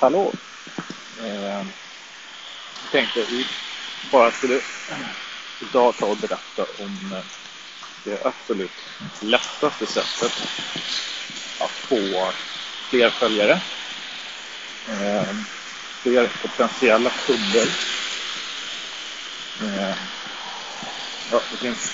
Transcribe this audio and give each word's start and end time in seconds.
Hallå! 0.00 0.34
Eh, 1.18 1.66
jag 2.82 2.90
tänkte 2.92 3.26
vi 3.30 3.46
bara 4.10 4.32
skulle 4.32 4.60
idag 5.60 5.96
ta 5.98 6.06
och 6.06 6.16
berätta 6.16 6.64
om 6.78 7.12
eh, 7.12 7.24
det 8.04 8.26
absolut 8.26 8.70
lättaste 9.22 9.86
sättet 9.86 10.32
att 11.58 11.70
få 11.88 12.32
fler 12.90 13.10
följare, 13.10 13.60
eh, 14.88 15.34
fler 16.02 16.28
potentiella 16.42 17.10
kunder. 17.10 17.66
Eh, 19.60 19.94
ja, 21.30 21.42
det 21.50 21.56
finns 21.56 21.92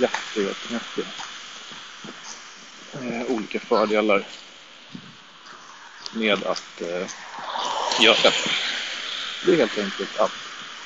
jättemycket 0.00 1.06
eh, 2.94 3.30
olika 3.30 3.60
fördelar 3.60 4.26
med 6.14 6.44
att 6.44 6.80
eh, 6.80 7.06
göra 8.00 8.16
detta. 8.22 8.50
Det 9.44 9.52
är 9.52 9.56
helt 9.56 9.78
enkelt 9.78 10.18
att 10.18 10.32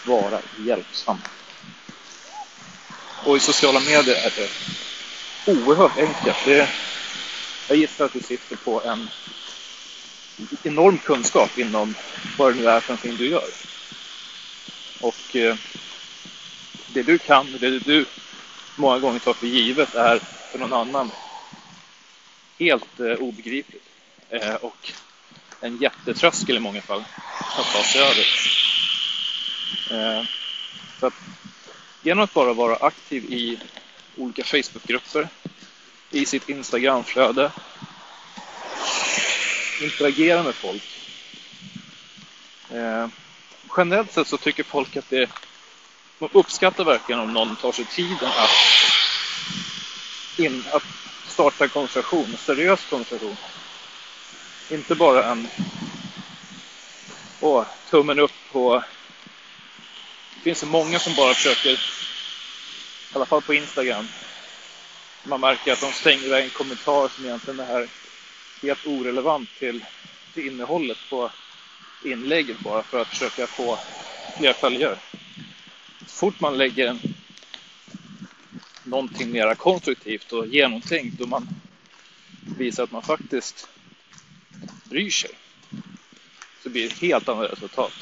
vara 0.05 0.41
hjälpsam. 0.67 1.19
Och 3.25 3.37
i 3.37 3.41
sociala 3.41 3.81
medier 3.81 4.15
är 4.15 4.33
det 4.37 4.51
oerhört 5.53 5.99
enkelt. 5.99 6.37
Det, 6.45 6.69
jag 7.69 7.79
gissar 7.79 8.05
att 8.05 8.13
du 8.13 8.21
sitter 8.21 8.57
på 8.57 8.83
en 8.83 9.09
enorm 10.63 10.99
kunskap 10.99 11.59
inom 11.59 11.95
vad 12.39 12.55
det 12.55 12.61
nu 12.61 12.69
är 12.69 12.81
för 12.81 12.93
någonting 12.93 13.17
du 13.17 13.29
gör. 13.29 13.49
Och 15.01 15.37
eh, 15.37 15.57
det 16.87 17.03
du 17.03 17.19
kan, 17.19 17.59
det 17.61 17.79
du 17.79 18.07
många 18.77 18.99
gånger 18.99 19.19
tar 19.19 19.35
för 19.35 19.47
givet 19.47 19.95
är 19.95 20.19
för 20.51 20.59
någon 20.59 20.73
annan 20.73 21.11
helt 22.59 23.01
eh, 23.01 23.07
obegripligt. 23.07 23.89
Eh, 24.31 24.55
och 24.55 24.93
en 25.61 25.77
jättetröskel 25.77 26.57
i 26.57 26.61
många 26.61 26.83
fall 26.83 27.05
att 27.59 27.73
ta 27.73 27.83
sig 27.83 28.01
över. 28.01 28.27
Eh, 29.91 30.25
så 31.01 31.07
att 31.07 31.15
genom 32.03 32.25
att 32.25 32.35
bara 32.35 32.53
vara 32.53 32.77
aktiv 32.77 33.25
i 33.25 33.59
olika 34.17 34.45
Facebookgrupper, 34.45 35.29
i 36.11 36.27
sitt 36.27 36.49
Instagramflöde, 36.49 37.53
interagera 39.83 40.43
med 40.43 40.55
folk. 40.55 40.83
Eh, 42.71 43.09
generellt 43.77 44.13
sett 44.13 44.29
så 44.29 44.37
tycker 44.37 44.63
folk 44.63 44.97
att 44.97 45.11
det 45.11 45.31
de 46.19 46.39
uppskattar 46.39 46.85
verkligen 46.85 47.21
om 47.21 47.33
någon 47.33 47.57
tar 47.57 47.73
sig 47.73 47.85
tiden 47.85 48.29
att, 48.29 48.51
in, 50.37 50.65
att 50.73 50.83
starta 51.27 51.65
en 51.65 51.71
konversation, 51.71 52.31
en 52.31 52.37
seriös 52.37 52.81
konversation. 52.91 53.37
Inte 54.69 54.95
bara 54.95 55.33
en 55.33 55.49
åh, 57.41 57.67
tummen 57.91 58.19
upp 58.19 58.31
på... 58.53 58.85
Det 60.35 60.41
finns 60.41 60.59
så 60.59 60.67
många 60.67 60.99
som 60.99 61.15
bara 61.15 61.35
försöker, 61.35 61.71
i 61.73 61.79
alla 63.13 63.27
fall 63.27 63.43
på 63.43 63.55
Instagram, 63.55 64.09
man 65.23 65.41
märker 65.41 65.73
att 65.73 65.81
de 65.81 65.93
stänger 65.93 66.27
iväg 66.27 66.45
en 66.45 66.51
kommentar 66.51 67.09
som 67.09 67.25
egentligen 67.25 67.61
är 67.61 67.91
helt 68.63 68.87
orelevant 68.87 69.57
till, 69.57 69.85
till 70.35 70.47
innehållet 70.47 70.99
på 71.11 71.33
inlägget 72.01 72.61
bara 72.61 72.83
för 72.83 72.99
att 73.01 73.09
försöka 73.09 73.47
få 73.47 73.81
fler 74.37 74.53
följare. 74.53 74.99
Så 76.07 76.17
fort 76.17 76.41
man 76.41 76.59
lägger 76.59 76.87
en, 76.87 77.01
någonting 78.85 79.31
mera 79.31 79.55
konstruktivt 79.55 80.33
och 80.33 80.47
genomtänkt 80.47 81.21
och 81.21 81.29
man 81.29 81.49
visar 82.59 82.85
att 82.85 82.91
man 82.91 83.03
faktiskt 83.03 83.69
bryr 84.85 85.11
sig 85.11 85.31
så 86.63 86.71
blir 86.71 86.83
det 86.83 86.95
ett 86.95 87.01
helt 87.01 87.29
annat 87.29 87.53
resultat. 87.53 87.93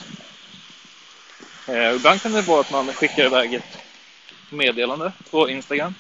Eh, 1.67 1.95
ibland 1.95 2.23
kan 2.23 2.33
det 2.33 2.43
vara 2.43 2.61
att 2.61 2.71
man 2.71 2.95
skickar 2.95 3.27
iväg 3.27 3.55
ett 3.55 3.79
meddelande 4.51 5.13
på 5.31 5.51
Instagram 5.51 5.95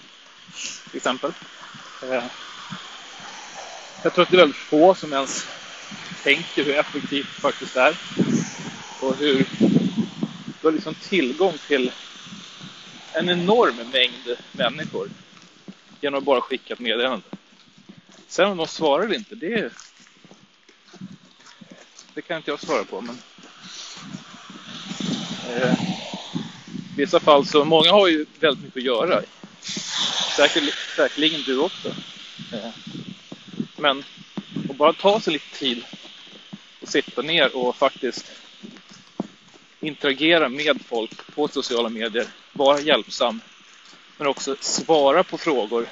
till 0.90 0.96
exempel. 0.96 1.32
Eh, 2.02 2.24
jag 4.02 4.14
tror 4.14 4.22
att 4.24 4.30
det 4.30 4.36
är 4.36 4.40
väldigt 4.40 4.56
få 4.56 4.94
som 4.94 5.12
ens 5.12 5.46
tänker 6.22 6.64
hur 6.64 6.74
effektivt 6.74 7.26
det 7.34 7.40
faktiskt 7.40 7.76
är 7.76 7.96
och 9.00 9.16
hur 9.16 9.46
du 10.60 10.68
har 10.68 10.72
liksom 10.72 10.94
tillgång 10.94 11.58
till 11.68 11.92
en 13.12 13.28
enorm 13.30 13.76
mängd 13.76 14.36
människor 14.52 15.10
genom 16.00 16.18
att 16.18 16.24
bara 16.24 16.40
skicka 16.40 16.74
ett 16.74 16.80
meddelande. 16.80 17.26
Sen 18.28 18.50
om 18.50 18.56
de 18.56 18.66
svarar 18.66 19.04
eller 19.04 19.14
inte, 19.14 19.34
det, 19.34 19.72
det 22.14 22.22
kan 22.22 22.36
inte 22.36 22.50
jag 22.50 22.60
svara 22.60 22.84
på. 22.84 23.00
Men 23.00 23.18
eh, 25.48 25.72
I 26.92 26.96
vissa 26.96 27.20
fall 27.20 27.46
så, 27.46 27.64
många 27.64 27.92
har 27.92 28.08
ju 28.08 28.26
väldigt 28.40 28.64
mycket 28.64 28.78
att 28.78 28.84
göra. 28.84 29.22
Säker, 30.36 30.74
säkerligen 30.96 31.42
du 31.46 31.58
också. 31.58 31.88
Eh, 32.52 32.70
men 33.76 34.04
att 34.70 34.76
bara 34.76 34.92
ta 34.92 35.20
sig 35.20 35.32
lite 35.32 35.58
tid 35.58 35.84
och 36.80 36.88
sitta 36.88 37.22
ner 37.22 37.56
och 37.56 37.76
faktiskt 37.76 38.32
interagera 39.80 40.48
med 40.48 40.80
folk 40.88 41.34
på 41.34 41.48
sociala 41.48 41.88
medier, 41.88 42.26
vara 42.52 42.80
hjälpsam, 42.80 43.40
men 44.16 44.26
också 44.26 44.56
svara 44.60 45.24
på 45.24 45.38
frågor. 45.38 45.86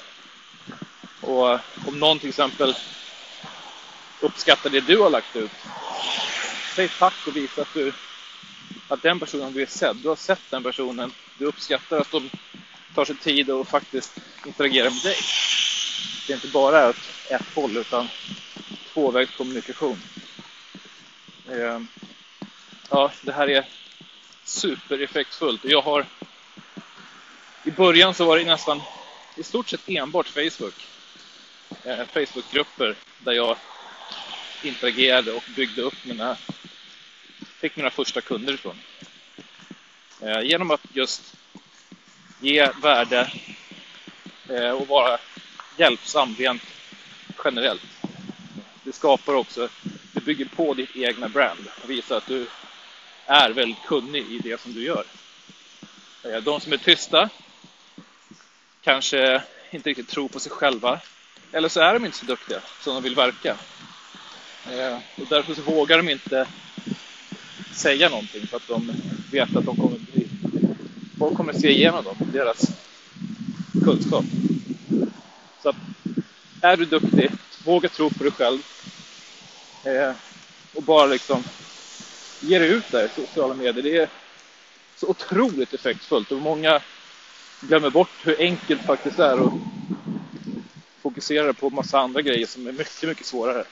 Och 1.21 1.53
eh, 1.53 1.61
om 1.87 1.99
någon 1.99 2.19
till 2.19 2.29
exempel 2.29 2.75
uppskattar 4.21 4.71
det 4.71 4.81
du 4.81 4.99
har 4.99 5.11
lagt 5.11 5.37
ut, 5.37 5.51
säg 6.75 6.89
tack 6.99 7.27
och 7.27 7.37
visa 7.37 7.63
att, 7.63 7.75
du, 7.75 7.93
att 8.89 9.03
den 9.03 9.21
personen 9.21 9.53
du 9.53 9.63
är 9.63 9.67
sedd. 9.67 9.97
Du 9.97 10.09
har 10.09 10.17
sett 10.17 10.51
den 10.51 10.63
personen, 10.63 11.13
du 11.39 11.45
uppskattar 11.45 12.01
att 12.01 12.11
de 12.11 12.31
tar 12.95 13.05
sig 13.05 13.17
tid 13.17 13.51
och 13.51 13.69
faktiskt 13.69 14.19
interagerar 14.47 14.91
med 14.91 15.03
dig. 15.03 15.17
Det 16.27 16.33
är 16.33 16.35
inte 16.35 16.49
bara 16.49 16.91
ett, 16.91 17.11
ett 17.31 17.55
håll 17.55 17.77
utan 17.77 18.09
tvåvägskommunikation. 18.93 20.03
Eh, 21.51 21.81
ja, 22.91 23.13
det 23.23 23.33
här 23.33 23.49
är 23.51 23.65
supereffektfullt. 24.45 25.65
Jag 25.65 25.83
har 25.83 26.07
i 27.65 27.71
början 27.71 28.15
så 28.15 28.25
var 28.25 28.39
det 28.39 28.45
nästan 28.45 28.83
i 29.37 29.43
stort 29.43 29.69
sett 29.69 29.89
enbart 29.89 30.29
Facebook. 30.29 30.87
Eh, 31.85 32.07
Facebookgrupper 32.07 32.97
där 33.19 33.33
jag 33.33 33.57
interagerade 34.65 35.33
och 35.33 35.45
byggde 35.57 35.83
upp 35.83 36.05
mina, 36.05 36.37
fick 37.61 37.77
mina 37.77 37.91
första 37.91 38.21
kunder 38.21 38.53
ifrån. 38.53 38.77
Eh, 40.21 40.41
genom 40.43 40.71
att 40.71 40.81
just 40.93 41.37
ge 42.41 42.71
värde 42.83 43.33
eh, 44.49 44.71
och 44.71 44.89
vara 44.89 45.19
hjälpsam 45.77 46.35
rent 46.39 46.63
generellt. 47.45 47.83
Det 48.85 48.93
skapar 48.93 49.35
också, 49.35 49.69
det 50.13 50.21
bygger 50.21 50.45
på 50.45 50.75
ditt 50.75 50.97
egna 50.97 51.29
brand 51.29 51.69
och 51.83 51.91
visar 51.91 52.17
att 52.17 52.27
du 52.27 52.47
är 53.27 53.51
väldigt 53.51 53.83
kunnig 53.87 54.27
i 54.31 54.39
det 54.39 54.61
som 54.61 54.73
du 54.73 54.85
gör. 54.85 55.05
Eh, 56.25 56.37
de 56.43 56.61
som 56.61 56.73
är 56.73 56.77
tysta 56.77 57.29
kanske 58.81 59.43
inte 59.71 59.91
riktigt 59.91 60.09
tror 60.09 60.29
på 60.29 60.41
sig 60.41 60.53
själva. 60.53 61.01
Eller 61.53 61.69
så 61.69 61.81
är 61.81 61.95
de 61.95 62.05
inte 62.05 62.19
så 62.19 62.27
duktiga 62.27 62.61
som 62.81 62.95
de 62.95 63.03
vill 63.03 63.15
verka. 63.15 63.57
Eh, 64.71 64.99
och 65.17 65.27
därför 65.29 65.55
så 65.55 65.63
vågar 65.63 65.97
de 65.97 66.09
inte 66.09 66.49
säga 67.73 68.09
någonting 68.09 68.47
för 68.47 68.57
att 68.57 68.69
de 68.69 68.93
vet 69.31 69.57
att 69.57 69.65
de 69.65 69.77
kommer 69.77 69.99
bli... 69.99 70.29
Folk 71.19 71.37
kommer 71.37 71.53
se 71.53 71.71
igenom 71.71 72.05
dem, 72.05 72.17
deras 72.33 72.73
kunskap. 73.85 74.25
Så 75.63 75.69
att, 75.69 75.77
är 76.61 76.77
du 76.77 76.85
duktig, 76.85 77.31
våga 77.65 77.89
tro 77.89 78.11
på 78.11 78.23
dig 78.23 78.33
själv. 78.33 78.59
Eh, 79.85 80.13
och 80.75 80.83
bara 80.83 81.07
liksom 81.07 81.45
ge 82.41 82.59
dig 82.59 82.69
ut 82.69 82.93
där 82.93 83.07
i 83.07 83.09
sociala 83.09 83.55
medier. 83.55 83.83
Det 83.83 83.99
är 83.99 84.09
så 84.97 85.09
otroligt 85.09 85.75
effektfullt 85.75 86.33
och 86.33 86.43
många 86.43 86.83
glömmer 87.61 87.91
bort 87.91 88.27
hur 88.27 88.41
enkelt 88.41 88.81
det 88.81 88.87
faktiskt 88.87 89.19
är 89.19 89.41
och 89.41 89.53
fokuserar 91.03 91.53
på 91.53 91.71
massa 91.71 91.99
andra 91.99 92.23
grejer 92.23 92.47
som 92.47 92.67
är 92.67 92.73
mycket, 92.73 93.09
mycket 93.09 93.27
svårare. 93.27 93.65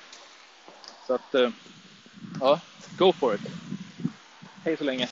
Så 1.08 1.14
att, 1.14 1.34
eh, 1.34 1.50
ja, 2.40 2.60
go 2.98 3.12
for 3.12 3.34
it. 3.34 3.40
Hej 4.64 4.76
så 4.76 4.84
länge. 4.84 5.06